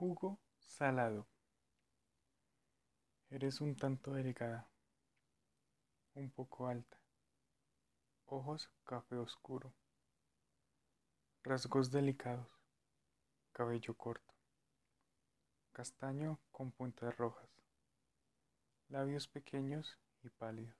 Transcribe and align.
Jugo 0.00 0.40
salado. 0.56 1.26
Eres 3.28 3.60
un 3.60 3.76
tanto 3.76 4.14
delgada, 4.14 4.66
un 6.14 6.30
poco 6.30 6.68
alta, 6.68 6.98
ojos 8.24 8.70
café 8.84 9.16
oscuro, 9.16 9.74
rasgos 11.42 11.90
delicados, 11.90 12.48
cabello 13.52 13.92
corto, 13.92 14.34
castaño 15.72 16.40
con 16.50 16.72
puntas 16.72 17.14
rojas, 17.18 17.50
labios 18.88 19.28
pequeños 19.28 19.98
y 20.22 20.30
pálidos, 20.30 20.78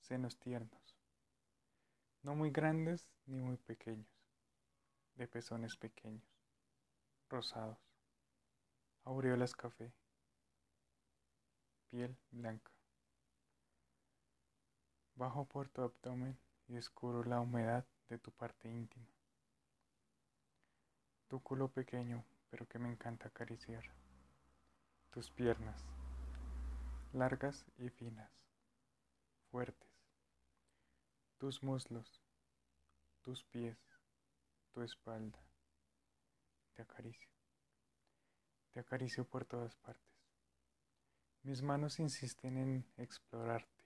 senos 0.00 0.38
tiernos, 0.38 0.98
no 2.22 2.34
muy 2.34 2.50
grandes 2.50 3.08
ni 3.24 3.40
muy 3.40 3.56
pequeños, 3.56 4.12
de 5.14 5.26
pezones 5.26 5.74
pequeños 5.78 6.37
rosados, 7.28 7.78
aureolas 9.04 9.54
café, 9.54 9.92
piel 11.90 12.16
blanca. 12.30 12.72
Bajo 15.14 15.44
por 15.44 15.68
tu 15.68 15.82
abdomen 15.82 16.38
y 16.68 16.74
descubro 16.74 17.24
la 17.24 17.40
humedad 17.40 17.84
de 18.08 18.18
tu 18.18 18.30
parte 18.30 18.70
íntima. 18.70 19.06
Tu 21.28 21.40
culo 21.40 21.68
pequeño, 21.68 22.24
pero 22.50 22.66
que 22.66 22.78
me 22.78 22.88
encanta 22.88 23.28
acariciar. 23.28 23.84
Tus 25.10 25.30
piernas, 25.30 25.84
largas 27.12 27.66
y 27.76 27.90
finas, 27.90 28.30
fuertes. 29.50 29.90
Tus 31.38 31.62
muslos, 31.62 32.22
tus 33.22 33.44
pies, 33.44 33.78
tu 34.72 34.82
espalda 34.82 35.47
te 36.78 36.82
acaricio. 36.82 37.28
Te 38.72 38.78
acaricio 38.78 39.24
por 39.24 39.44
todas 39.44 39.74
partes. 39.74 40.14
Mis 41.42 41.60
manos 41.60 41.98
insisten 41.98 42.56
en 42.56 42.86
explorarte. 42.98 43.84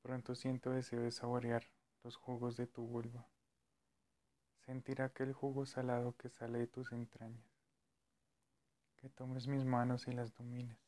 Pronto 0.00 0.36
siento 0.36 0.70
deseo 0.70 1.00
de 1.00 1.10
saborear 1.10 1.68
los 2.04 2.14
jugos 2.14 2.56
de 2.56 2.68
tu 2.68 2.86
vulva. 2.86 3.26
Sentir 4.64 5.02
aquel 5.02 5.32
jugo 5.32 5.66
salado 5.66 6.16
que 6.16 6.28
sale 6.28 6.60
de 6.60 6.66
tus 6.68 6.92
entrañas. 6.92 7.50
Que 8.94 9.08
tomes 9.08 9.48
mis 9.48 9.64
manos 9.64 10.06
y 10.06 10.12
las 10.12 10.32
domines. 10.32 10.78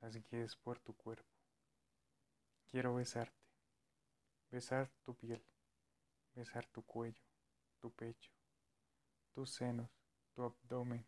Las 0.00 0.14
guíes 0.14 0.56
por 0.56 0.80
tu 0.80 0.94
cuerpo. 0.96 1.28
Quiero 2.70 2.94
besarte. 2.94 3.36
Besar 4.50 4.90
tu 5.02 5.14
piel. 5.14 5.44
Besar 6.34 6.66
tu 6.68 6.80
cuello, 6.86 7.22
tu 7.80 7.90
pecho 7.90 8.32
tus 9.32 9.54
senos, 9.54 9.90
tu 10.34 10.42
abdomen, 10.42 11.06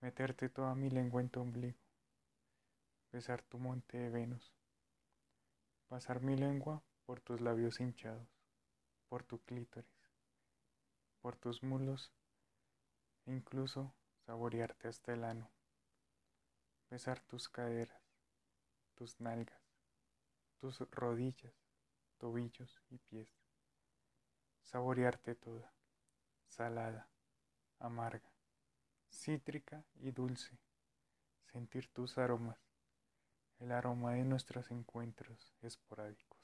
meterte 0.00 0.48
toda 0.48 0.74
mi 0.74 0.90
lengua 0.90 1.20
en 1.20 1.28
tu 1.28 1.40
ombligo, 1.40 1.78
besar 3.10 3.42
tu 3.42 3.58
monte 3.58 3.98
de 3.98 4.10
Venus, 4.10 4.52
pasar 5.88 6.20
mi 6.20 6.36
lengua 6.36 6.82
por 7.04 7.20
tus 7.20 7.40
labios 7.40 7.80
hinchados, 7.80 8.28
por 9.08 9.24
tu 9.24 9.40
clítoris, 9.40 9.90
por 11.20 11.36
tus 11.36 11.62
mulos 11.64 12.12
e 13.26 13.32
incluso 13.32 13.92
saborearte 14.24 14.86
hasta 14.86 15.12
el 15.12 15.24
ano, 15.24 15.50
besar 16.90 17.20
tus 17.22 17.48
caderas, 17.48 18.02
tus 18.94 19.20
nalgas, 19.20 19.60
tus 20.60 20.78
rodillas, 20.92 21.54
tobillos 22.18 22.80
y 22.90 22.98
pies, 22.98 23.28
saborearte 24.62 25.34
toda 25.34 25.72
salada, 26.48 27.08
amarga, 27.78 28.32
cítrica 29.10 29.84
y 29.94 30.10
dulce, 30.10 30.58
sentir 31.52 31.88
tus 31.88 32.18
aromas, 32.18 32.58
el 33.58 33.72
aroma 33.72 34.14
de 34.14 34.24
nuestros 34.24 34.70
encuentros 34.70 35.54
esporádicos. 35.62 36.37